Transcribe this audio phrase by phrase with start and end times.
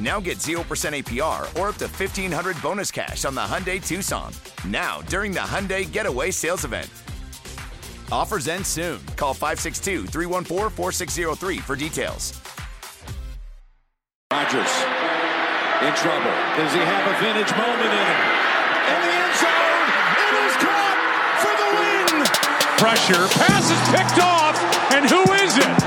[0.00, 4.32] Now get 0% APR or up to 1500 bonus cash on the Hyundai Tucson.
[4.66, 6.88] Now, during the Hyundai Getaway Sales Event.
[8.10, 9.00] Offers end soon.
[9.16, 12.40] Call 562 314 4603 for details.
[14.32, 14.70] Rodgers
[15.84, 16.32] in trouble.
[16.56, 18.44] Does he have a vintage moment in him?
[18.88, 20.98] In the end zone, it is caught
[21.44, 22.24] for the win.
[22.80, 24.56] Pressure, pass is picked off,
[24.94, 25.83] and who is it?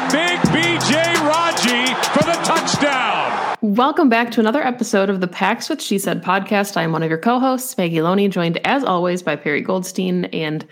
[3.68, 6.78] Welcome back to another episode of the Pack's What She Said podcast.
[6.78, 10.66] I'm one of your co-hosts, Maggie Loney, joined as always by Perri Goldstein, and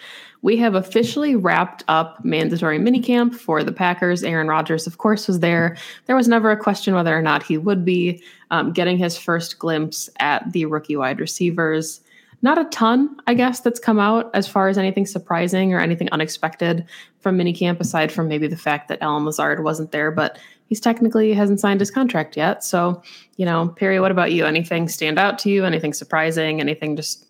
[0.43, 4.23] we have officially wrapped up mandatory minicamp for the Packers.
[4.23, 5.75] Aaron Rodgers, of course, was there.
[6.05, 9.59] There was never a question whether or not he would be um, getting his first
[9.59, 11.99] glimpse at the rookie wide receivers.
[12.41, 16.07] Not a ton, I guess, that's come out as far as anything surprising or anything
[16.13, 16.85] unexpected
[17.19, 21.33] from minicamp, aside from maybe the fact that Allen Lazard wasn't there, but he's technically
[21.33, 22.63] hasn't signed his contract yet.
[22.63, 23.01] So,
[23.37, 24.45] you know, Perri, what about you?
[24.45, 25.65] Anything stand out to you?
[25.65, 26.59] Anything surprising?
[26.59, 27.27] Anything just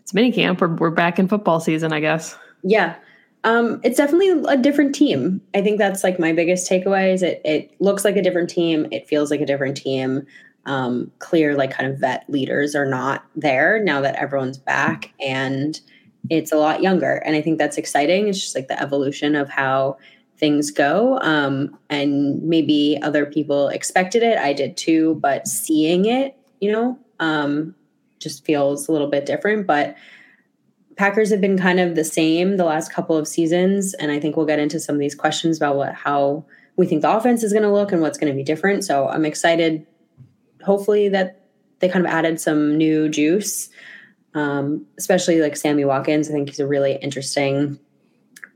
[0.00, 0.60] it's minicamp.
[0.60, 2.36] We're we're back in football season, I guess.
[2.62, 2.96] Yeah.
[3.44, 5.40] Um, it's definitely a different team.
[5.54, 8.86] I think that's like my biggest takeaway is it it looks like a different team.
[8.92, 10.26] It feels like a different team.
[10.64, 15.80] Um, clear like kind of vet leaders are not there now that everyone's back and
[16.30, 17.14] it's a lot younger.
[17.16, 18.28] And I think that's exciting.
[18.28, 19.96] It's just like the evolution of how
[20.42, 21.20] things go.
[21.20, 24.36] Um, and maybe other people expected it.
[24.38, 27.76] I did too, but seeing it, you know, um,
[28.18, 29.68] just feels a little bit different.
[29.68, 29.94] But
[30.96, 34.36] Packers have been kind of the same the last couple of seasons, and I think
[34.36, 36.44] we'll get into some of these questions about what how
[36.76, 38.82] we think the offense is going to look and what's going to be different.
[38.82, 39.86] So I'm excited.
[40.64, 41.46] Hopefully that
[41.78, 43.70] they kind of added some new juice,
[44.34, 46.28] um, especially like Sammy Watkins.
[46.28, 47.78] I think he's a really interesting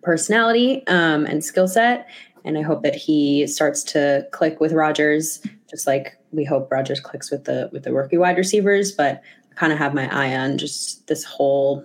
[0.07, 2.09] personality um, and skill set,
[2.45, 7.01] and I hope that he starts to click with Rodgers, just like we hope Rodgers
[7.01, 8.93] clicks with the with the rookie wide receivers.
[8.93, 11.85] But I kind of have my eye on just this whole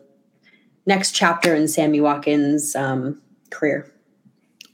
[0.85, 3.91] next chapter in Sammy Watkins' um, career.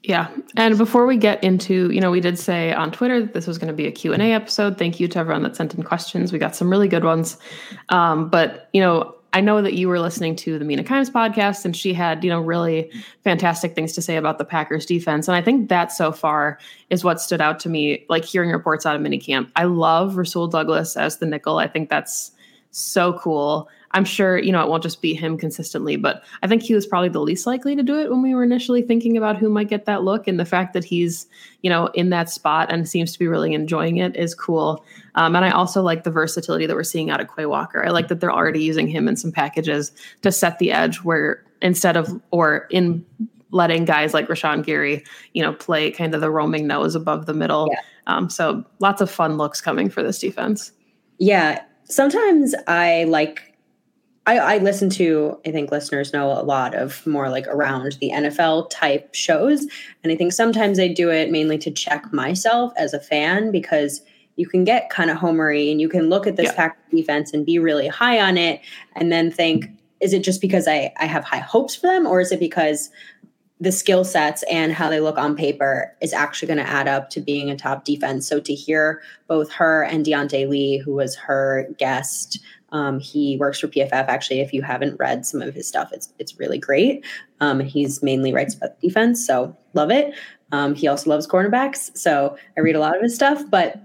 [0.03, 0.29] Yeah.
[0.55, 3.57] And before we get into, you know, we did say on Twitter that this was
[3.57, 4.77] going to be a Q&A episode.
[4.77, 6.31] Thank you to everyone that sent in questions.
[6.31, 7.37] We got some really good ones.
[7.89, 11.65] Um, but, you know, I know that you were listening to the Mina Kimes podcast
[11.65, 12.91] and she had, you know, really
[13.23, 15.27] fantastic things to say about the Packers defense.
[15.27, 18.85] And I think that so far is what stood out to me, like hearing reports
[18.85, 19.51] out of minicamp.
[19.55, 21.57] I love Rasul Douglas as the nickel.
[21.57, 22.31] I think that's
[22.71, 23.69] so cool.
[23.97, 26.85] I'm sure, you know, it won't just be him consistently, but I think he was
[26.85, 29.69] probably the least likely to do it when we were initially thinking about who might
[29.69, 30.27] get that look.
[30.27, 31.25] And the fact that he's,
[31.63, 34.85] you know, in that spot and seems to be really enjoying it is cool.
[35.15, 37.83] Um, and I also like the versatility that we're seeing out of Quay Walker.
[37.83, 41.43] I like that they're already using him in some packages to set the edge where
[41.63, 43.03] instead of, or in
[43.49, 47.33] letting guys like Rashan Gary, you know, play kind of the roaming nose above the
[47.33, 47.67] middle.
[47.71, 47.81] Yeah.
[48.05, 50.71] Um, so lots of fun looks coming for this defense.
[51.17, 53.56] Yeah, sometimes I like
[54.27, 58.11] I, I, listen to, I think listeners know a lot of more like around the
[58.11, 59.65] NFL type shows.
[60.03, 64.01] And I think sometimes I do it mainly to check myself as a fan because
[64.35, 66.55] you can get kind of homery and you can look at this yeah.
[66.55, 68.59] pack defense and be really high on it
[68.97, 69.69] and then think,
[70.01, 72.89] is it just because I, I have high hopes for them or is it because
[73.59, 77.09] the skill sets and how they look on paper is actually going to add up
[77.09, 78.27] to being a top defense.
[78.27, 82.39] So to hear both her and Diante Lee, who was her guest,
[82.71, 83.91] um, he works for PFF.
[84.07, 87.05] Actually, if you haven't read some of his stuff, it's it's really great.
[87.39, 90.13] Um, he's mainly writes about defense, so love it.
[90.51, 93.43] Um, he also loves cornerbacks, so I read a lot of his stuff.
[93.49, 93.81] But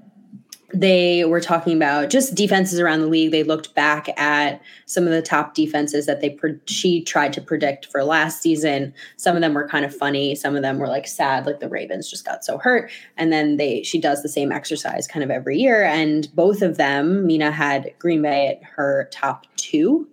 [0.74, 3.30] they were talking about just defenses around the league.
[3.30, 7.40] They looked back at some of the top defenses that they pre- she tried to
[7.40, 8.94] predict for last season.
[9.16, 10.34] Some of them were kind of funny.
[10.34, 12.90] Some of them were like sad, like the Ravens just got so hurt.
[13.16, 15.84] And then they she does the same exercise kind of every year.
[15.84, 20.08] And both of them, Mina had Green Bay at her top two,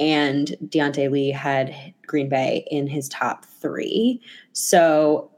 [0.00, 1.74] and Diante Lee had
[2.06, 4.20] Green Bay in his top three.
[4.52, 5.30] So,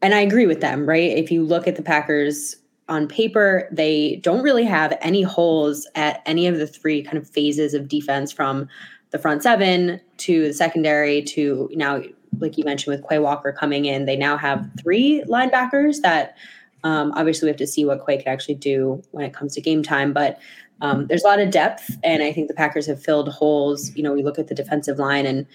[0.00, 1.16] and I agree with them, right?
[1.16, 2.56] If you look at the Packers
[2.88, 7.28] on paper, they don't really have any holes at any of the three kind of
[7.28, 8.68] phases of defense from
[9.10, 12.02] the front seven to the secondary to now,
[12.38, 16.36] like you mentioned, with Quay Walker coming in, they now have three linebackers that
[16.84, 19.60] um, obviously we have to see what Quay can actually do when it comes to
[19.60, 20.12] game time.
[20.12, 20.38] But
[20.80, 23.94] um, there's a lot of depth, and I think the Packers have filled holes.
[23.96, 25.46] You know, we look at the defensive line and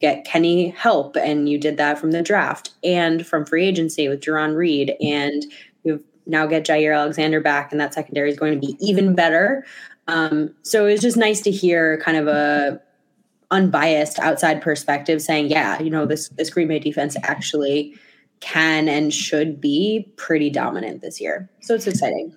[0.00, 4.20] get Kenny help, and you did that from the draft and from free agency with
[4.20, 5.44] Jarran Reed, and
[5.84, 9.64] you've now get Jaire Alexander back, and that secondary is going to be even better.
[10.08, 12.80] Um, so it was just nice to hear kind of a
[13.50, 17.94] unbiased outside perspective saying, yeah, you know, this this Green Bay defense actually
[18.40, 21.48] can and should be pretty dominant this year.
[21.60, 22.34] So it's exciting.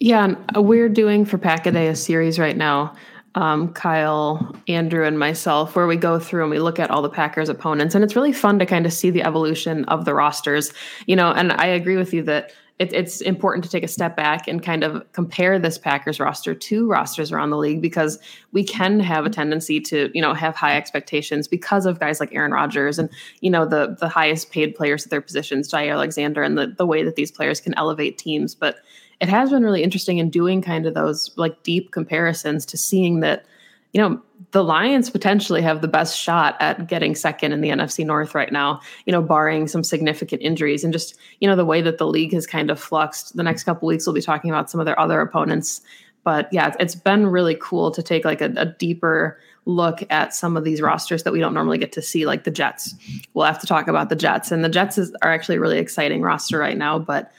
[0.00, 2.94] Yeah, we're doing for Pack a Day a series right now.
[3.36, 7.10] Um, Kyle, Andrew, and myself, where we go through and we look at all the
[7.10, 10.72] Packers opponents, and it's really fun to kind of see the evolution of the rosters.
[11.06, 14.16] You know, and I agree with you that it, it's important to take a step
[14.16, 18.18] back and kind of compare this Packers roster to rosters around the league because
[18.50, 22.34] we can have a tendency to, you know, have high expectations because of guys like
[22.34, 23.08] Aaron Rodgers and,
[23.40, 26.86] you know, the the highest paid players at their positions, Jaire Alexander, and the, the
[26.86, 28.56] way that these players can elevate teams.
[28.56, 28.78] But
[29.20, 33.20] it has been really interesting in doing kind of those like deep comparisons to seeing
[33.20, 33.46] that
[33.94, 34.20] you know,
[34.50, 38.52] the Lions potentially have the best shot at getting second in the NFC North right
[38.52, 42.06] now, you know, barring some significant injuries and just, you know, the way that the
[42.06, 43.36] league has kind of fluxed.
[43.36, 45.80] The next couple weeks we'll be talking about some of their other opponents.
[46.24, 50.56] But yeah, it's been really cool to take like a, a deeper look at some
[50.56, 52.94] of these rosters that we don't normally get to see, like the Jets.
[53.32, 54.50] We'll have to talk about the Jets.
[54.50, 56.98] And the Jets is, are actually a really exciting roster right now.
[56.98, 57.32] But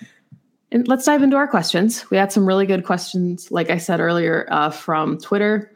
[0.72, 2.10] let's dive into our questions.
[2.10, 5.75] We had some really good questions, like I said earlier, uh, from Twitter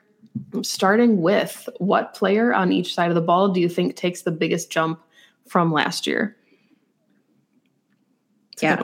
[0.61, 4.31] starting with what player on each side of the ball do you think takes the
[4.31, 5.01] biggest jump
[5.47, 6.35] from last year?
[8.53, 8.81] It's yeah.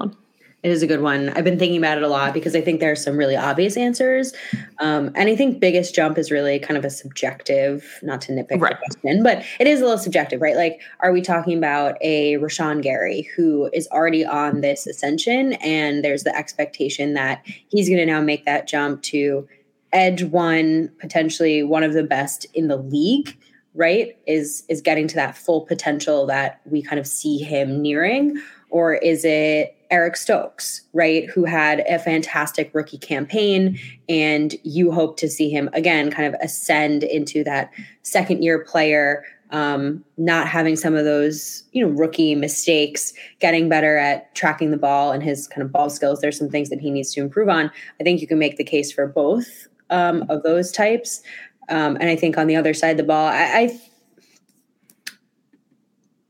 [0.66, 1.30] It is a good one.
[1.30, 3.78] I've been thinking about it a lot because I think there are some really obvious
[3.78, 4.34] answers.
[4.80, 8.60] Um, and I think biggest jump is really kind of a subjective, not to nitpick
[8.60, 8.72] right.
[8.72, 10.56] the question, but it is a little subjective, right?
[10.56, 16.04] Like, are we talking about a Rashan Gary who is already on this ascension and
[16.04, 19.48] there's the expectation that he's going to now make that jump to
[19.94, 23.38] edge one potentially one of the best in the league
[23.76, 24.18] right?
[24.26, 28.42] Is is getting to that full potential that we kind of see him nearing?
[28.70, 31.30] Or is it Eric Stokes right?
[31.30, 33.78] Who had a fantastic rookie campaign
[34.10, 37.72] and you hope to see him again kind of ascend into that
[38.02, 43.98] second year player um, not having some of those you know rookie mistakes getting better
[43.98, 46.22] at tracking the ball and his kind of ball skills.
[46.22, 47.70] There's some things that he needs to improve on.
[48.00, 51.22] I think you can make the case for both um, of those types.
[51.70, 53.82] Um, and I think on the other side of the ball, I, I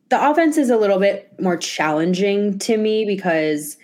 [0.09, 3.77] the offense is a little bit more challenging to me because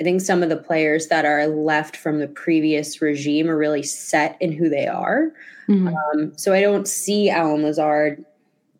[0.00, 3.82] I think some of the players that are left from the previous regime are really
[3.82, 5.32] set in who they are.
[5.68, 5.88] Mm-hmm.
[5.88, 8.24] Um, so I don't see Allen Lazard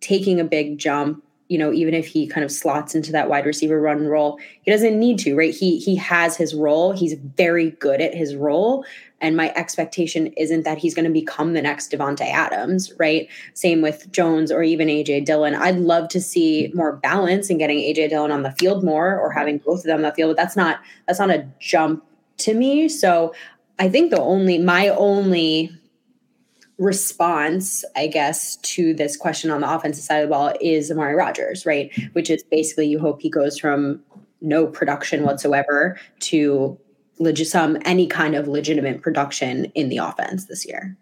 [0.00, 1.22] taking a big jump.
[1.48, 4.70] You know, even if he kind of slots into that wide receiver run role, he
[4.70, 5.54] doesn't need to, right?
[5.54, 6.92] He he has his role.
[6.92, 8.84] He's very good at his role.
[9.24, 13.26] And my expectation isn't that he's going to become the next Davante Adams, right?
[13.54, 15.54] Same with Jones or even AJ Dillon.
[15.54, 19.32] I'd love to see more balance in getting AJ Dillon on the field more or
[19.32, 22.04] having both of them on the field, but that's not that's not a jump
[22.38, 22.86] to me.
[22.86, 23.34] So
[23.78, 25.70] I think the only my only
[26.76, 31.14] response, I guess, to this question on the offensive side of the ball is Amari
[31.14, 31.90] Rodgers, right?
[32.12, 34.02] Which is basically you hope he goes from
[34.42, 36.78] no production whatsoever to
[37.18, 40.96] legit some any kind of legitimate production in the offense this year.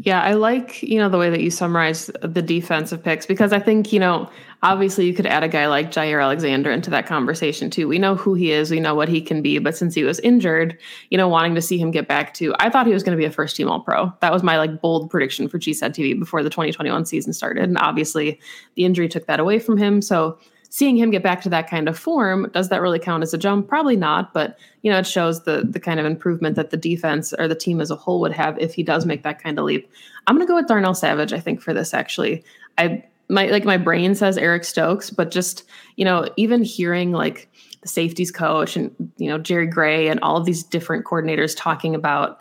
[0.00, 3.60] Yeah, I like, you know, the way that you summarize the defensive picks because I
[3.60, 4.28] think, you know,
[4.64, 7.86] obviously you could add a guy like Jaire Alexander into that conversation too.
[7.86, 10.18] We know who he is, we know what he can be, but since he was
[10.20, 10.76] injured,
[11.10, 13.20] you know, wanting to see him get back to, I thought he was going to
[13.20, 14.12] be a first team all pro.
[14.20, 17.64] That was my like bold prediction for GSED TV before the 2021 season started.
[17.64, 18.40] And obviously
[18.74, 20.02] the injury took that away from him.
[20.02, 20.38] So
[20.74, 23.38] seeing him get back to that kind of form, does that really count as a
[23.38, 23.68] jump?
[23.68, 27.32] Probably not, but you know, it shows the the kind of improvement that the defense
[27.38, 29.66] or the team as a whole would have if he does make that kind of
[29.66, 29.88] leap.
[30.26, 32.42] I'm gonna go with Darnell Savage, I think, for this actually.
[32.76, 35.62] I my like my brain says Eric Stokes, but just,
[35.94, 37.48] you know, even hearing like
[37.82, 41.94] the safeties coach and you know Jerry Gray and all of these different coordinators talking
[41.94, 42.40] about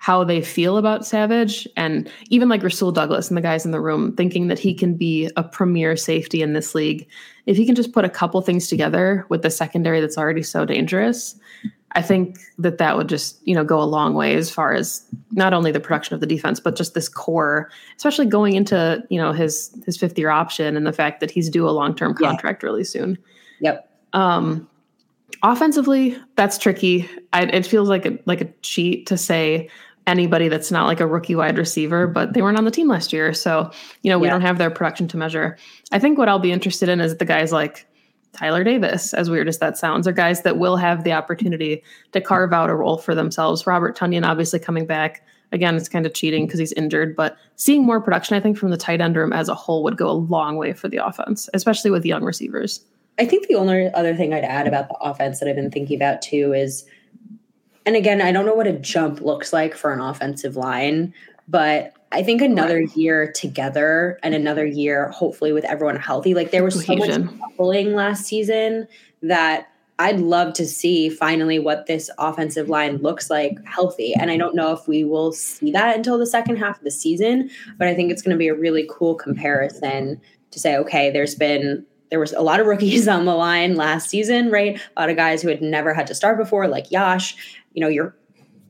[0.00, 3.82] how they feel about Savage and even like Rasul Douglas and the guys in the
[3.82, 7.06] room thinking that he can be a premier safety in this league.
[7.44, 10.64] If he can just put a couple things together with the secondary that's already so
[10.64, 11.38] dangerous,
[11.92, 15.04] I think that that would just, you know, go a long way as far as
[15.32, 19.20] not only the production of the defense, but just this core, especially going into, you
[19.20, 22.62] know, his his fifth year option and the fact that he's due a long-term contract
[22.62, 22.66] yeah.
[22.66, 23.18] really soon.
[23.60, 23.86] Yep.
[24.14, 24.66] Um
[25.42, 27.08] offensively, that's tricky.
[27.32, 29.68] I, it feels like a like a cheat to say
[30.10, 33.12] anybody that's not like a rookie wide receiver, but they weren't on the team last
[33.12, 33.32] year.
[33.32, 33.70] So,
[34.02, 34.32] you know, we yeah.
[34.32, 35.56] don't have their production to measure.
[35.92, 37.86] I think what I'll be interested in is the guys like
[38.32, 42.20] Tyler Davis, as weird as that sounds, are guys that will have the opportunity to
[42.20, 43.66] carve out a role for themselves.
[43.66, 45.24] Robert Tonyan obviously coming back.
[45.52, 48.70] Again, it's kind of cheating because he's injured, but seeing more production, I think, from
[48.70, 51.48] the tight end room as a whole would go a long way for the offense,
[51.54, 52.84] especially with young receivers.
[53.18, 55.96] I think the only other thing I'd add about the offense that I've been thinking
[55.96, 56.86] about too is
[57.86, 61.14] and again, I don't know what a jump looks like for an offensive line,
[61.48, 62.96] but I think another right.
[62.96, 66.34] year together and another year, hopefully with everyone healthy.
[66.34, 68.88] Like there was so much bubbling last season
[69.22, 69.68] that
[70.00, 74.14] I'd love to see finally what this offensive line looks like healthy.
[74.14, 76.90] And I don't know if we will see that until the second half of the
[76.90, 80.20] season, but I think it's going to be a really cool comparison
[80.50, 84.10] to say, okay, there's been there was a lot of rookies on the line last
[84.10, 84.80] season, right?
[84.96, 87.36] A lot of guys who had never had to start before, like Yosh,
[87.72, 88.14] you know, you're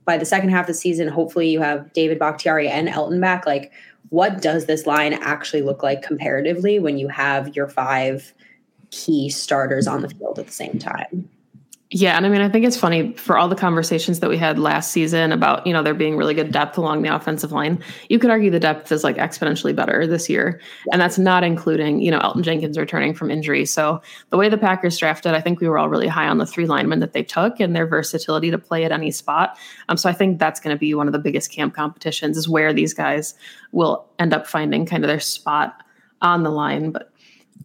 [0.04, 3.47] by the second half of the season, hopefully you have David Bakhtiari and Elgton back.
[3.47, 3.71] Like,
[4.09, 8.33] what does this line actually look like comparatively when you have your five
[8.90, 11.28] key starters on the field at the same time?
[11.92, 14.61] Yeah, and I mean, I think it's funny for all the conversations that we had
[14.61, 17.82] last season about, you know, there being really good depth along the offensive line.
[18.09, 20.61] You could argue the depth is like exponentially better this year.
[20.92, 23.66] And that's not including, you know, Elgton Jenkins returning from injury.
[23.66, 26.47] So the way the Packers drafted, I think we were all really high on the
[26.47, 29.59] three linemen that they took and their versatility to play at any spot.
[29.88, 32.49] Um, so I think that's going to be one of the biggest camp competitions is
[32.49, 33.35] where these guys
[33.73, 35.82] will end up finding kind of their spot
[36.23, 36.92] on the line.
[36.92, 37.10] But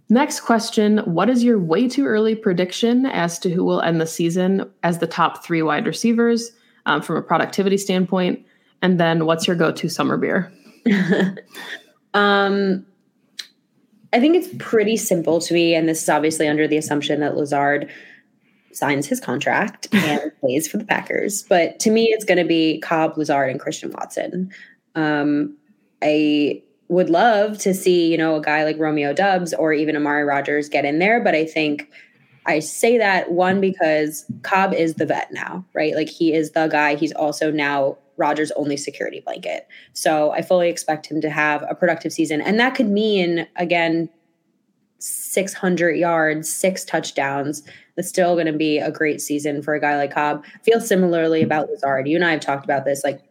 [0.10, 4.08] Next question What is your way too early prediction as to who will end the
[4.08, 6.52] season as the top three wide receivers
[6.86, 8.46] um, from a productivity standpoint?
[8.82, 10.52] And then what's your go to summer beer?
[12.14, 12.86] um,
[14.14, 15.74] I think it's pretty simple to me.
[15.75, 17.90] And this is obviously under the assumption that Lazard
[18.72, 21.44] signs his contract and plays for the Packers.
[21.44, 24.52] But to me, it's going to be Cobb, Lazard, and Christian Watson.
[24.94, 25.58] Um,
[26.04, 30.24] I would love to see, you know, a guy like Romeo Doubs or even Amari
[30.24, 31.24] Rodgers get in there.
[31.24, 31.89] But I think
[32.46, 35.96] I say that one because Cobb is the vet now, right?
[35.96, 36.96] Like he is the guy.
[36.96, 39.68] He's also now Rodgers' only security blanket.
[39.94, 42.42] So I fully expect him to have a productive season.
[42.42, 44.10] And that could mean, again,
[45.00, 47.63] 600 yards, six touchdowns.
[47.96, 50.44] That's still going to be a great season for a guy like Cobb.
[50.63, 52.08] Feel similarly about Lazard.
[52.08, 53.04] You and I have talked about this.
[53.04, 53.22] Like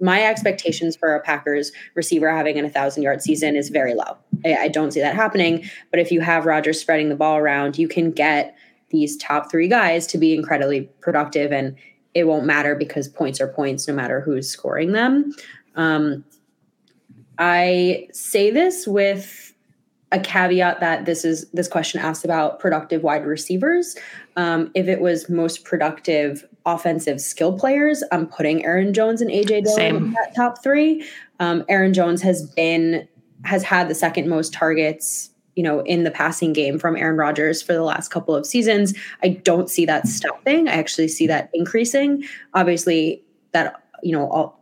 [0.00, 4.16] my expectations for a Packers receiver having an 1,000 yard season is very low.
[4.44, 5.68] I, I, don't see that happening.
[5.90, 8.56] But if you have Rodgers spreading the ball around, you can get
[8.90, 11.76] these top three guys to be incredibly productive, and
[12.14, 15.32] it won't matter because points are points no matter who's scoring them.
[15.74, 16.24] Um,
[17.38, 19.47] I say this with
[20.10, 23.96] a caveat that this is this question asked about productive wide receivers.
[24.36, 29.64] Um, if it was most productive offensive skill players, I'm putting Aaron Jones and AJ
[29.64, 29.96] Dillon Same.
[29.96, 31.06] in that top three.
[31.40, 33.06] Um, Aaron Jones has been
[33.44, 37.62] has had the second most targets, you know, in the passing game from Aaron Rodgers
[37.62, 38.94] for the last couple of seasons.
[39.22, 40.68] I don't see that stopping.
[40.68, 42.24] I actually see that increasing.
[42.54, 43.22] Obviously,
[43.52, 44.58] that you know all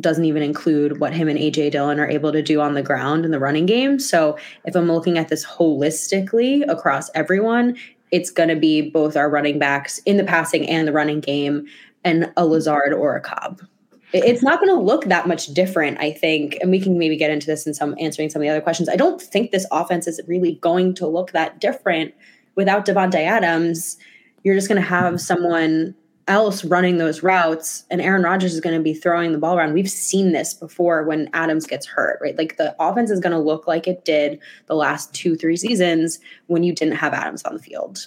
[0.00, 3.24] doesn't even include what him and AJ Dillon are able to do on the ground
[3.24, 3.98] in the running game.
[3.98, 7.76] So if I'm looking at this holistically across everyone,
[8.10, 11.66] it's going to be both our running backs in the passing and the running game
[12.04, 13.60] and a Lazard or a Cobb.
[14.12, 16.58] It's not going to look that much different, I think.
[16.60, 18.88] And we can maybe get into this in some answering some of the other questions.
[18.88, 22.12] I don't think this offense is really going to look that different
[22.56, 23.96] without Davante Adams.
[24.42, 25.94] You're just going to have someone
[26.30, 29.74] else running those routes and Aaron Rodgers is going to be throwing the ball around.
[29.74, 32.38] We've seen this before when Adams gets hurt, right?
[32.38, 36.62] Like the offense is going to look like it did the last 2-3 seasons when
[36.62, 38.06] you didn't have Adams on the field.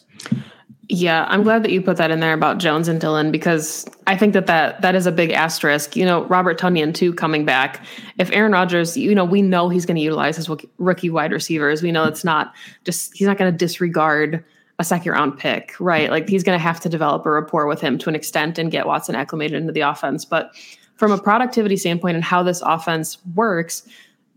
[0.90, 4.18] Yeah, I'm glad that you put that in there about Jones and Dillon because I
[4.18, 5.96] think that that, that is a big asterisk.
[5.96, 7.86] You know, Robert Tonyan too coming back.
[8.18, 11.82] If Aaron Rodgers, you know, we know he's going to utilize his rookie wide receivers.
[11.82, 12.54] We know it's not
[12.86, 14.44] just he's not going to disregard
[14.84, 16.12] a second round pick, right?
[16.12, 18.70] Like he's going to have to develop a rapport with him to an extent and
[18.70, 20.26] get Watson acclimated into the offense.
[20.26, 20.52] But
[20.96, 23.88] from a productivity standpoint and how this offense works,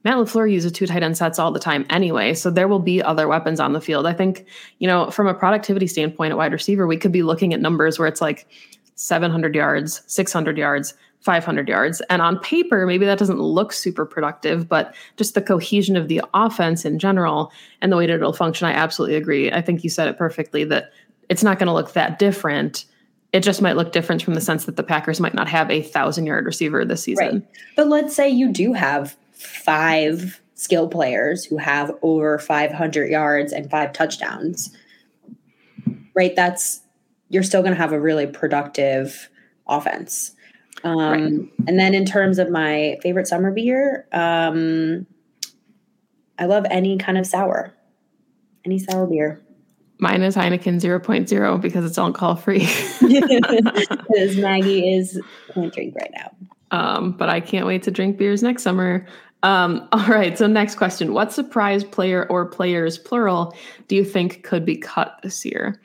[0.04, 2.32] Matt LaFleur uses two tight end sets all the time anyway.
[2.32, 4.06] So there will be other weapons on the field.
[4.06, 4.46] I think,
[4.78, 7.98] you know, from a productivity standpoint at wide receiver, we could be looking at numbers
[7.98, 8.46] where it's like
[8.94, 10.94] 700 yards, 600 yards,
[11.26, 12.00] 500 yards.
[12.08, 16.22] And on paper, maybe that doesn't look super productive, but just the cohesion of the
[16.32, 17.52] offense in general
[17.82, 19.50] and the way that it'll function, I absolutely agree.
[19.52, 20.92] I think you said it perfectly that
[21.28, 22.84] it's not going to look that different.
[23.32, 25.82] It just might look different from the sense that the Packers might not have a
[25.82, 27.26] thousand yard receiver this season.
[27.26, 27.42] Right.
[27.74, 33.68] But let's say you do have five skill players who have over 500 yards and
[33.68, 34.74] five touchdowns.
[36.14, 36.36] Right?
[36.36, 36.82] That's
[37.28, 39.28] you're still going to have a really productive
[39.66, 40.35] offense.
[40.86, 41.22] Um, right.
[41.66, 45.06] And then in terms of my favorite summer beer, um,
[46.38, 47.74] I love any kind of sour,
[48.64, 49.40] any sour beer.
[49.98, 52.68] Mine is Heineken 0.0 because it's alcohol free.
[53.00, 55.20] Because Maggie is
[55.52, 56.30] can't drink right now.
[56.70, 59.06] Um, but I can't wait to drink beers next summer.
[59.42, 60.36] Um, all right.
[60.36, 63.56] So next question: What surprise player or players, plural,
[63.88, 65.80] do you think could be cut this year?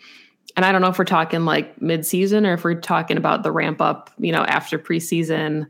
[0.62, 3.52] And I don't know if we're talking like mid-season or if we're talking about the
[3.52, 5.66] ramp up, you know, after preseason.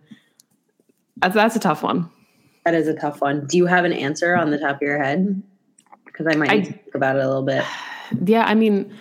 [1.15, 2.09] That's, that's a tough one.
[2.65, 3.47] That is a tough one.
[3.47, 5.41] Do you have an answer on the top of your head?
[6.03, 7.63] Because I might I, think about it a little bit.
[8.25, 8.93] Yeah, I mean,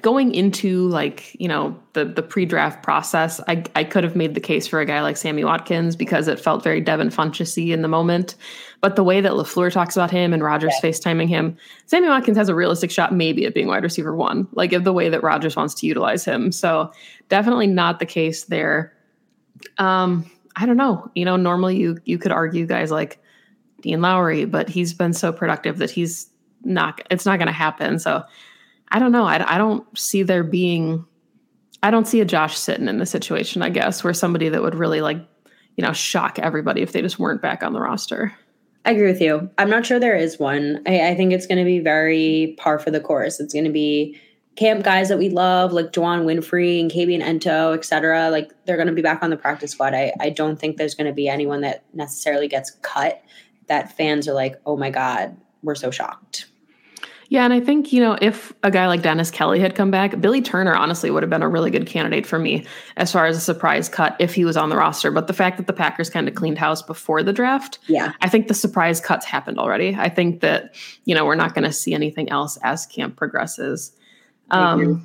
[0.00, 4.40] going into like you know the the pre-draft process, I I could have made the
[4.40, 7.88] case for a guy like Sammy Watkins because it felt very Devin Funchessy in the
[7.88, 8.36] moment.
[8.80, 10.90] But the way that Lafleur talks about him and Rodgers yeah.
[10.90, 11.56] FaceTiming him,
[11.86, 14.92] Sammy Watkins has a realistic shot maybe at being wide receiver one, like of the
[14.92, 16.52] way that Rodgers wants to utilize him.
[16.52, 16.92] So
[17.28, 18.92] definitely not the case there.
[19.78, 21.10] Um, I don't know.
[21.14, 23.18] You know, normally you you could argue guys like
[23.80, 26.30] Dean Lowry, but he's been so productive that he's
[26.62, 27.00] not.
[27.10, 27.98] It's not going to happen.
[27.98, 28.22] So
[28.90, 29.24] I don't know.
[29.24, 31.04] I, I don't see there being,
[31.82, 34.74] I don't see a Josh Sitton in the situation, I guess, where somebody that would
[34.74, 35.18] really like,
[35.76, 38.32] you know, shock everybody if they just weren't back on the roster.
[38.84, 39.50] I agree with you.
[39.58, 40.80] I'm not sure there is one.
[40.86, 43.40] I, I think it's going to be very par for the course.
[43.40, 44.16] It's going to be
[44.54, 48.30] camp guys that we love, like Juwann Winfree and KB and Ento, et cetera.
[48.30, 49.92] Like they're going to be back on the practice squad.
[49.92, 53.22] I, I don't think there's going to be anyone that necessarily gets cut
[53.66, 56.46] that fans are like, oh my God, we're so shocked.
[57.28, 60.20] Yeah, and I think, you know, if a guy like Dennis Kelly had come back,
[60.20, 62.64] Billy Turner honestly would have been a really good candidate for me
[62.96, 65.10] as far as a surprise cut if he was on the roster.
[65.10, 68.28] But the fact that the Packers kind of cleaned house before the draft, yeah, I
[68.28, 69.96] think the surprise cuts happened already.
[69.98, 73.92] I think that, you know, we're not going to see anything else as camp progresses.
[74.50, 75.04] Um,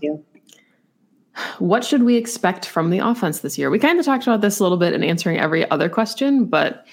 [1.59, 3.69] what should we expect from the offense this year?
[3.69, 6.85] We kind of talked about this a little bit in answering every other question, but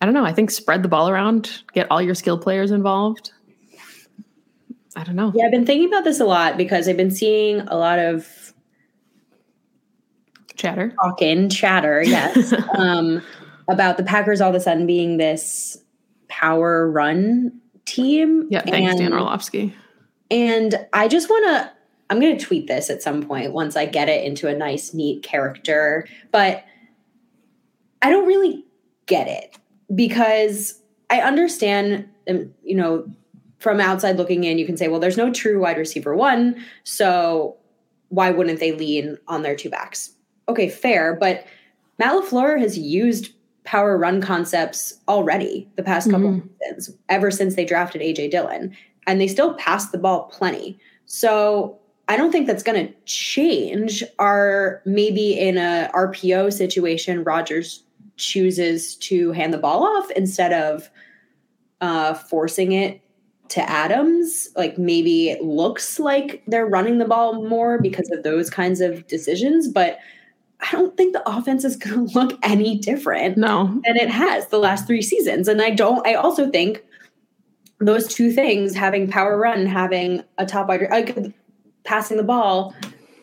[0.00, 0.24] I don't know.
[0.24, 3.32] I think spread the ball around, get all your skill players involved.
[4.96, 5.32] I don't know.
[5.34, 8.52] Yeah, I've been thinking about this a lot because I've been seeing a lot of
[10.56, 13.22] chatter, talking, chatter, yes, um,
[13.68, 15.78] about the Packers all of a sudden being this
[16.28, 18.46] power run team.
[18.50, 19.74] Yeah, thanks, and, Dan Orlovsky.
[20.30, 21.72] And I just want to,
[22.08, 24.94] I'm going to tweet this at some point once I get it into a nice,
[24.94, 26.06] neat character.
[26.32, 26.64] But
[28.02, 28.64] I don't really
[29.06, 29.56] get it
[29.94, 33.06] because I understand, um, you know,
[33.60, 36.56] from outside looking in, you can say, well, there's no true wide receiver one.
[36.82, 37.56] So
[38.08, 40.12] why wouldn't they lean on their two backs?
[40.48, 41.14] Okay, fair.
[41.14, 41.46] But
[41.98, 43.32] Matt LaFleur has used
[43.64, 46.48] power run concepts already the past couple mm-hmm.
[46.74, 48.74] seasons, ever since they drafted AJ Dillon.
[49.06, 50.78] And they still pass the ball plenty.
[51.04, 54.02] So I don't think that's going to change.
[54.18, 57.84] Are maybe in a RPO situation, Rodgers
[58.16, 60.90] chooses to hand the ball off instead of
[61.80, 63.00] uh, forcing it
[63.50, 68.48] to Adams, like maybe it looks like they're running the ball more because of those
[68.48, 69.98] kinds of decisions, but
[70.60, 73.80] I don't think the offense is going to look any different no.
[73.84, 75.48] than it has the last three seasons.
[75.48, 76.84] And I don't, I also think
[77.80, 81.16] those two things, having power run, having a top wide, like
[81.84, 82.74] passing the ball,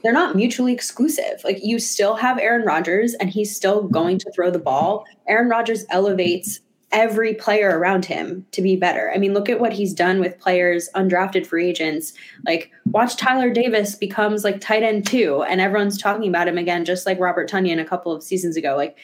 [0.03, 1.41] they're not mutually exclusive.
[1.43, 5.05] Like you still have Aaron Rodgers and he's still going to throw the ball.
[5.27, 6.59] Aaron Rodgers elevates
[6.91, 9.11] every player around him to be better.
[9.13, 12.13] I mean, look at what he's done with players, undrafted free agents.
[12.45, 16.85] Like, watch Tyler Davis becomes like tight end two, and everyone's talking about him again,
[16.85, 18.75] just like Robert Tonyan a couple of seasons ago.
[18.75, 18.97] Like,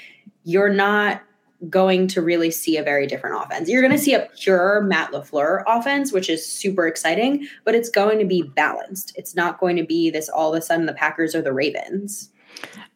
[0.44, 1.22] you're not
[1.70, 3.70] going to really see a very different offense.
[3.70, 7.90] You're going to see a pure Matt LaFleur offense, which is super exciting, but it's
[7.90, 9.14] going to be balanced.
[9.16, 12.30] It's not going to be this all of a sudden the Packers or the Ravens.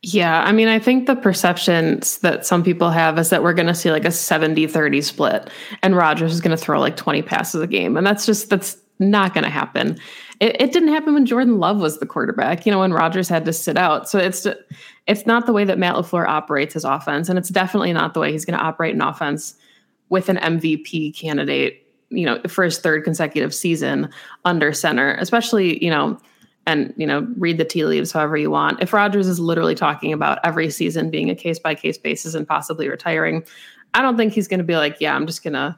[0.04, 3.68] Yeah, I mean, I think the perceptions that some people have is that we're going
[3.68, 5.50] to see like a 70 30 split
[5.82, 7.98] and Rodgers is going to throw like 20 passes a game.
[7.98, 9.98] And that's just, that's not going to happen.
[10.40, 13.44] It, it, didn't happen when Jordan Love was the quarterback, you know, when Rodgers had
[13.46, 14.08] to sit out.
[14.08, 14.46] So it's,
[15.08, 17.28] it's not the way that Matt LaFleur operates his offense.
[17.28, 19.56] And it's definitely not the way he's going to operate an offense
[20.10, 24.10] with an MVP candidate, you know, for his third consecutive season
[24.46, 26.20] under center, especially, you know,
[26.68, 28.84] and you know read the tea leaves however you want.
[28.84, 32.48] If rodgers is literally talking about every season being a case by case basis and
[32.48, 33.44] possibly retiring
[33.94, 35.76] i don't think he's going to be like yeah i'm just going to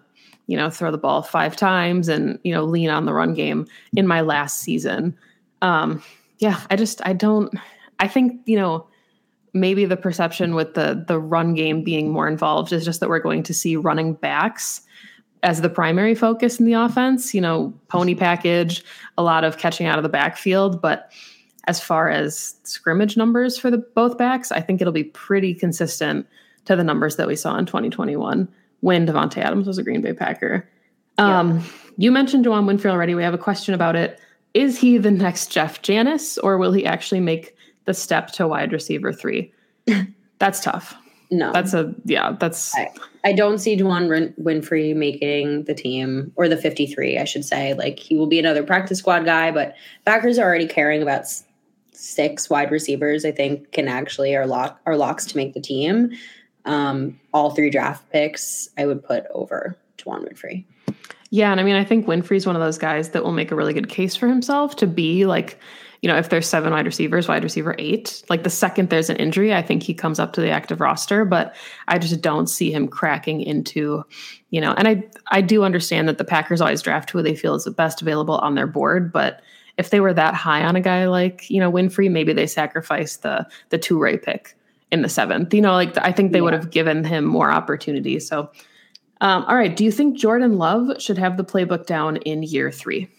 [0.47, 3.65] you know throw the ball five times and you know lean on the run game
[3.95, 5.15] in my last season.
[5.61, 6.03] Um
[6.39, 7.53] yeah i just i don't
[7.99, 8.87] i think you know
[9.53, 13.19] maybe the perception with the the run game being more involved is just that we're
[13.19, 14.81] going to see running backs
[15.43, 17.33] as the primary focus in the offense.
[17.33, 18.83] You know, pony package,
[19.17, 21.11] a lot of catching out of the backfield, but
[21.67, 26.25] as far as scrimmage numbers for the both backs, I think it'll be pretty consistent
[26.65, 28.47] to the numbers that we saw in 2021
[28.81, 30.67] when Davante Adams was a Green Bay Packer.
[31.17, 31.65] Um, yeah.
[31.97, 33.13] You mentioned Juwann Winfree already.
[33.13, 34.19] We have a question about it.
[34.53, 38.71] Is he the next Jeff Janis, or will he actually make the step to wide
[38.71, 39.53] receiver three?
[40.39, 40.95] That's tough.
[41.31, 42.35] No, that's a yeah.
[42.39, 42.91] That's I,
[43.23, 47.19] I don't see Juwann Winfree making the team or the 53.
[47.19, 47.73] I should say.
[47.75, 51.25] Like he will be another practice squad guy, but Packers are already caring about
[51.91, 53.25] six wide receivers.
[53.25, 56.11] I think can actually are lock are locks to make the team.
[56.65, 60.65] Um, all three draft picks I would put over Juwann Winfree.
[61.29, 63.55] Yeah, and I mean I think Winfree's one of those guys that will make a
[63.55, 65.59] really good case for himself to be like
[66.01, 69.17] you know, if there's seven wide receivers, wide receiver eight, like the second there's an
[69.17, 71.25] injury, I think he comes up to the active roster.
[71.25, 71.55] But
[71.87, 74.03] I just don't see him cracking into,
[74.49, 77.55] you know, and I I do understand that the Packers always draft who they feel
[77.55, 79.41] is the best available on their board, but
[79.79, 83.17] if they were that high on a guy like you know Winfree, maybe they sacrifice
[83.17, 84.55] the the two Ray pick
[84.91, 85.53] in the seventh.
[85.53, 86.43] You know, like I think they yeah.
[86.43, 88.19] would have given him more opportunity.
[88.19, 88.51] So,
[89.21, 92.71] um, all right, do you think Jordan Love should have the playbook down in year
[92.71, 93.09] three?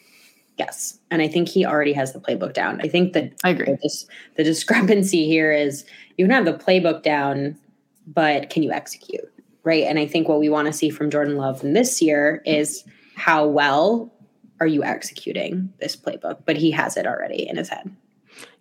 [0.58, 0.98] Yes.
[1.10, 2.80] And I think he already has the playbook down.
[2.82, 3.66] I think that I agree.
[3.66, 4.04] The,
[4.36, 5.84] the discrepancy here is
[6.16, 7.56] you can have the playbook down,
[8.06, 9.30] but can you execute?
[9.64, 9.84] Right.
[9.84, 12.84] And I think what we want to see from Jordan Love in this year is
[13.14, 14.12] how well
[14.58, 16.40] are you executing this playbook?
[16.44, 17.94] But he has it already in his head.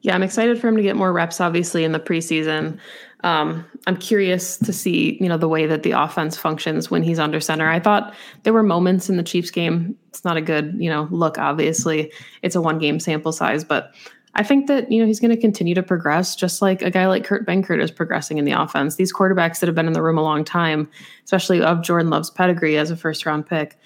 [0.02, 2.80] Yeah, I'm excited for him to get more reps, obviously, in the preseason.
[3.24, 7.20] Um, I'm curious to see, you know, the way that the offense functions when he's
[7.20, 7.70] under center.
[7.70, 9.98] I thought there were moments in the Chiefs game.
[10.08, 11.38] It's not a good, you know, look.
[11.38, 13.94] Obviously, it's a one game sample size, but
[14.36, 17.08] I think that you know he's going to continue to progress, just like a guy
[17.08, 18.96] like Kurt Benkert is progressing in the offense.
[18.96, 20.90] These quarterbacks that have been in the room a long time,
[21.26, 23.78] especially of Jordan Love's pedigree as a first round pick,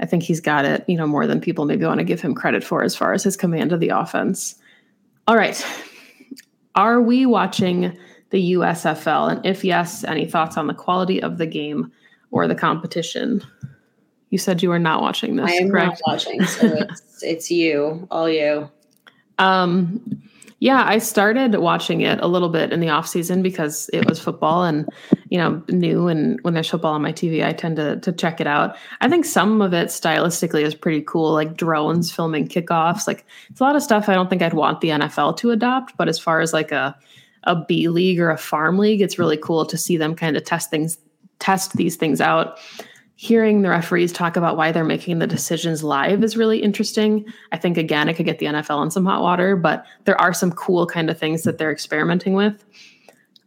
[0.00, 2.34] I think he's got it, you know, more than people maybe want to give him
[2.34, 4.56] credit for as far as his command of the offense.
[5.28, 5.64] All right,
[6.74, 7.96] are we watching?
[8.30, 9.32] the USFL?
[9.32, 11.92] And if yes, any thoughts on the quality of the game
[12.30, 13.42] or the competition?
[14.30, 15.50] You said you were not watching this.
[15.50, 16.02] I am correct?
[16.06, 18.70] not watching, so it's it's you, all you.
[19.38, 20.17] Um,
[20.60, 24.18] yeah, I started watching it a little bit in the off season because it was
[24.18, 24.88] football and
[25.28, 26.08] you know new.
[26.08, 28.76] And when there's football on my TV, I tend to to check it out.
[29.00, 33.06] I think some of it stylistically is pretty cool, like drones filming kickoffs.
[33.06, 35.96] Like it's a lot of stuff I don't think I'd want the NFL to adopt.
[35.96, 36.96] But as far as like a
[37.44, 40.44] a B league or a farm league, it's really cool to see them kind of
[40.44, 40.98] test things,
[41.38, 42.58] test these things out.
[43.20, 47.26] Hearing the referees talk about why they're making the decisions live is really interesting.
[47.50, 50.32] I think again, it could get the NFL in some hot water, but there are
[50.32, 52.64] some cool kind of things that they're experimenting with.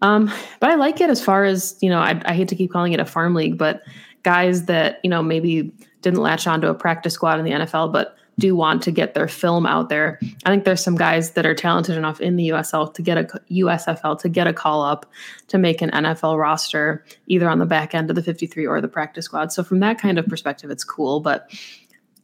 [0.01, 0.29] Um,
[0.59, 1.99] but I like it as far as you know.
[1.99, 3.81] I, I hate to keep calling it a farm league, but
[4.23, 8.17] guys that you know maybe didn't latch onto a practice squad in the NFL, but
[8.41, 10.19] do want to get their film out there.
[10.43, 13.23] I think there's some guys that are talented enough in the USL to get a
[13.51, 15.05] USFL to get a call up
[15.47, 18.87] to make an NFL roster, either on the back end of the 53 or the
[18.87, 19.53] practice squad.
[19.53, 21.49] So from that kind of perspective, it's cool, but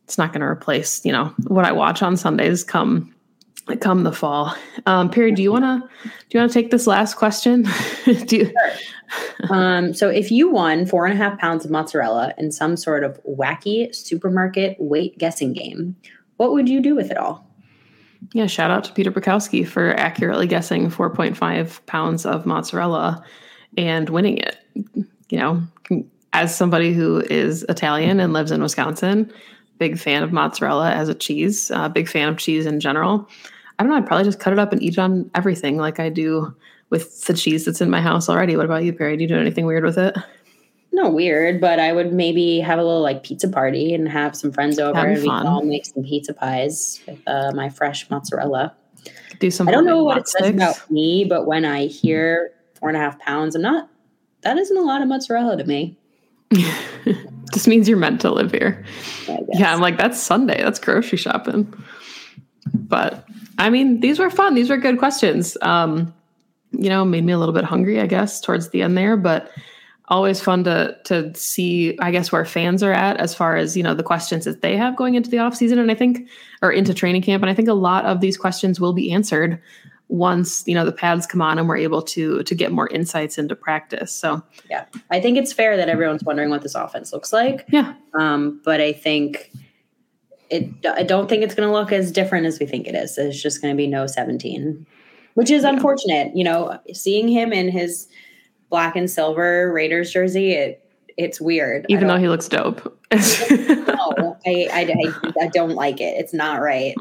[0.05, 3.13] it's not going to replace, you know, what I watch on Sundays come
[3.75, 4.55] come the fall.
[4.85, 7.67] Um, Perri, do you want to do you want to take this last question?
[8.25, 8.53] do you,
[9.49, 13.03] um, so if you won four and a half pounds of mozzarella in some sort
[13.03, 15.95] of wacky supermarket weight guessing game,
[16.37, 17.45] what would you do with it all?
[18.33, 23.23] Yeah, shout out to Peter Bukowski for accurately guessing 4.5 pounds of mozzarella
[23.77, 24.57] and winning it.
[25.29, 25.61] You know,
[26.33, 29.31] as somebody who is Italian and lives in Wisconsin,
[29.77, 33.27] big fan of mozzarella as a cheese, uh, big fan of cheese in general.
[33.79, 33.97] I don't know.
[33.97, 36.55] I'd probably just cut it up and eat it on everything like I do
[36.89, 38.55] with the cheese that's in my house already.
[38.55, 39.17] What about you, Perri?
[39.17, 40.15] Do you do anything weird with it?
[40.93, 44.51] No weird, but I would maybe have a little like pizza party and have some
[44.51, 48.75] friends over and we all make some pizza pies with uh, my fresh mozzarella.
[49.39, 49.67] Do some.
[49.67, 52.99] I don't know what it says about me, but when I hear four and a
[52.99, 53.89] half pounds, I'm not.
[54.41, 55.95] That isn't a lot of mozzarella to me.
[57.53, 58.83] Just means you're meant to live here.
[59.53, 60.63] Yeah, I'm like that's Sunday.
[60.63, 61.71] That's grocery shopping.
[62.73, 63.27] But
[63.57, 64.53] I mean, these were fun.
[64.53, 65.57] These were good questions.
[65.61, 66.13] Um,
[66.71, 69.51] you know, made me a little bit hungry, I guess, towards the end there, but
[70.09, 73.83] always fun to to see i guess where fans are at as far as you
[73.83, 75.79] know the questions that they have going into the off season.
[75.79, 76.29] And i think
[76.61, 77.43] or into training camp.
[77.43, 79.61] And i think a lot of these questions will be answered
[80.09, 83.37] once you know the pads come on and we're able to to get more insights
[83.37, 84.13] into practice.
[84.13, 84.85] So yeah.
[85.11, 87.65] I think it's fair that everyone's wondering what this offense looks like.
[87.69, 87.93] Yeah.
[88.17, 89.51] Um but i think
[90.49, 93.17] it i don't think it's going to look as different as we think it is
[93.17, 94.85] it's just going to be no 17
[95.33, 95.69] which is yeah.
[95.69, 98.07] unfortunate you know seeing him in his
[98.69, 100.83] black and silver Raiders jersey, it
[101.17, 101.85] it's weird.
[101.89, 102.83] Even though he looks dope.
[103.11, 106.15] no, I, I, I, I, don't like it.
[106.17, 106.93] It's not right.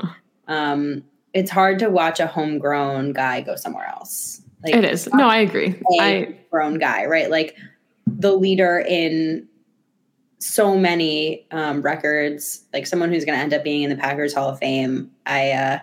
[0.49, 1.05] Um,
[1.35, 4.41] it's hard to watch a homegrown guy go somewhere else.
[4.65, 5.07] Like, it is.
[5.13, 5.79] No, I agree.
[6.01, 7.31] I grown guy, right?
[7.31, 7.57] Like
[8.07, 9.47] the leader in
[10.39, 14.35] so many um, records, like someone who's going to end up being in the Packers
[14.35, 15.11] Hall of Fame.
[15.27, 15.79] I uh,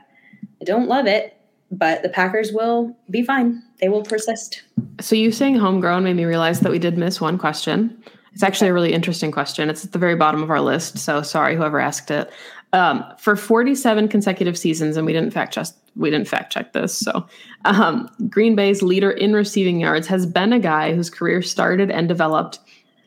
[0.61, 1.37] I don't love it,
[1.71, 3.61] but the Packers will be fine.
[3.79, 4.63] They will persist.
[5.01, 8.01] So you saying homegrown made me realize that we did miss one question.
[8.33, 9.69] It's actually a really interesting question.
[9.69, 10.97] It's at the very bottom of our list.
[10.97, 12.31] So sorry, whoever asked it.
[12.73, 16.97] Um, for 47 consecutive seasons, and we didn't fact check we didn't fact check this.
[16.97, 17.27] So
[17.65, 22.07] um, Green Bay's leader in receiving yards has been a guy whose career started and
[22.07, 22.59] developed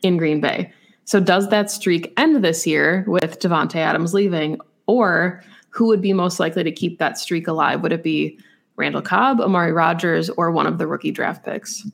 [0.03, 0.71] in Green Bay.
[1.07, 6.13] So does that streak end this year with Davante Adams leaving, or who would be
[6.13, 7.81] most likely to keep that streak alive?
[7.81, 8.39] Would it be
[8.77, 11.85] Randall Cobb, Amari Rodgers, or one of the rookie draft picks.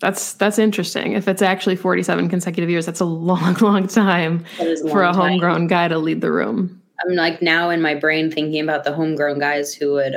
[0.00, 1.12] That's that's interesting.
[1.12, 5.60] If it's actually 47 consecutive years, that's a long, long time a for a homegrown
[5.60, 5.66] time.
[5.66, 6.80] guy to lead the room.
[7.04, 10.16] I'm like now in my brain thinking about the homegrown guys who would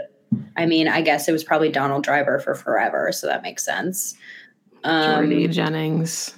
[0.55, 4.15] I mean, I guess it was probably Donald Driver for forever, so that makes sense.
[4.83, 6.35] Um, Jordy Jennings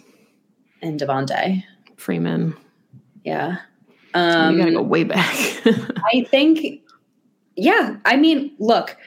[0.81, 1.63] and Devontae
[1.97, 2.55] Freeman.
[3.23, 3.57] Yeah.
[4.13, 5.35] Um, you gotta go um, way back.
[6.13, 6.81] I think,
[7.55, 7.97] yeah.
[8.05, 8.97] I mean, look,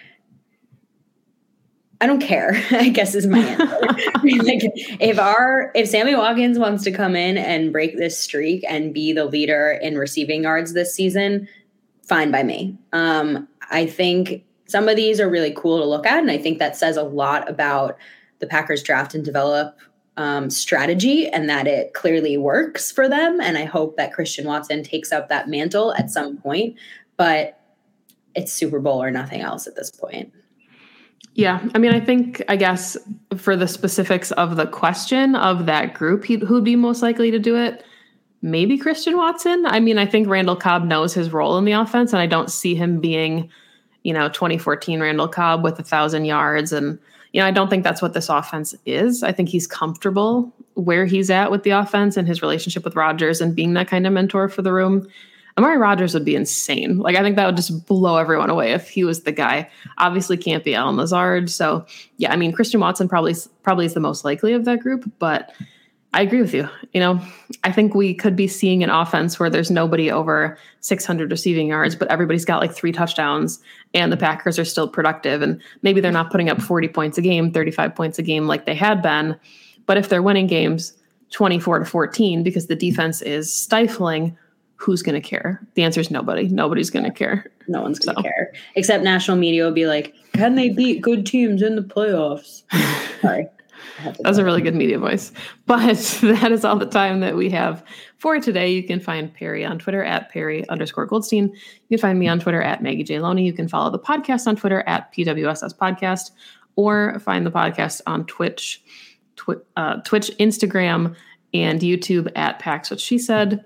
[2.00, 2.62] I don't care.
[2.70, 3.64] I guess is my answer.
[4.42, 4.62] like,
[5.00, 9.12] if our if Sammy Watkins wants to come in and break this streak and be
[9.12, 11.48] the leader in receiving yards this season,
[12.02, 12.76] fine by me.
[12.92, 16.58] Um, I think some of these are really cool to look at, and I think
[16.58, 17.96] that says a lot about
[18.38, 19.76] the Packers draft and develop
[20.16, 23.40] um, strategy and that it clearly works for them.
[23.40, 26.76] And I hope that Christian Watson takes up that mantle at some point.
[27.16, 27.60] But
[28.34, 30.32] it's Super Bowl or nothing else at this point.
[31.34, 31.66] Yeah.
[31.74, 32.96] I mean, I think, I guess,
[33.36, 37.56] for the specifics of the question of that group, who'd be most likely to do
[37.56, 37.84] it?
[38.40, 39.66] Maybe Christian Watson.
[39.66, 42.50] I mean, I think Randall Cobb knows his role in the offense, and I don't
[42.50, 43.50] see him being,
[44.02, 46.98] you know, 2014 Randall Cobb with a thousand yards and
[47.36, 49.22] you know, I don't think that's what this offense is.
[49.22, 53.42] I think he's comfortable where he's at with the offense and his relationship with Rodgers
[53.42, 55.06] and being that kind of mentor for the room.
[55.58, 56.96] Amari Rodgers would be insane.
[56.96, 59.68] Like I think that would just blow everyone away if he was the guy.
[59.98, 61.50] Obviously can't be Allen Lazard.
[61.50, 61.84] So
[62.16, 65.52] yeah, I mean Christian Watson probably probably is the most likely of that group, but
[66.16, 66.66] I agree with you.
[66.94, 67.20] You know,
[67.62, 71.94] I think we could be seeing an offense where there's nobody over 600 receiving yards,
[71.94, 73.60] but everybody's got like three touchdowns
[73.92, 75.42] and the Packers are still productive.
[75.42, 78.64] And maybe they're not putting up 40 points a game, 35 points a game like
[78.64, 79.38] they had been.
[79.84, 80.94] But if they're winning games
[81.32, 84.38] 24 to 14 because the defense is stifling,
[84.76, 85.60] who's going to care?
[85.74, 86.48] The answer is nobody.
[86.48, 87.44] Nobody's going to care.
[87.68, 88.26] No one's going to so.
[88.26, 88.54] care.
[88.74, 92.62] Except national media will be like, can they beat good teams in the playoffs?
[93.20, 93.48] Sorry.
[94.04, 95.32] That was a really good media voice.
[95.66, 97.84] But that is all the time that we have
[98.18, 98.72] for today.
[98.72, 101.48] You can find Perri on Twitter at Perri underscore Goldstein.
[101.54, 103.18] You can find me on Twitter at Maggie J.
[103.20, 103.44] Loney.
[103.44, 106.30] You can follow the podcast on Twitter at PWSS Podcast
[106.76, 108.82] or find the podcast on Twitch,
[109.36, 111.14] twi- uh, Twitch, Instagram,
[111.54, 113.64] and YouTube at Pack's What She Said.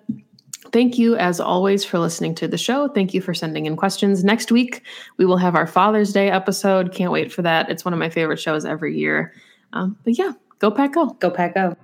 [0.73, 2.87] Thank you, as always, for listening to the show.
[2.89, 4.23] Thank you for sending in questions.
[4.23, 4.83] Next week,
[5.17, 6.93] we will have our Father's Day episode.
[6.93, 7.69] Can't wait for that.
[7.69, 9.35] It's one of my favorite shows every year.
[9.73, 11.07] Um, but yeah, go Pack Go.
[11.19, 11.77] Go Pack Go.